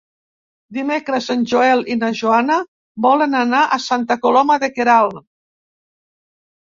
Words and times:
Dimecres 0.77 1.27
en 1.33 1.43
Joel 1.51 1.83
i 1.95 1.99
na 1.99 2.09
Joana 2.21 2.57
volen 3.09 3.39
anar 3.43 3.61
a 3.67 3.79
Santa 3.87 4.21
Coloma 4.25 4.59
de 4.65 4.71
Queralt. 4.79 5.25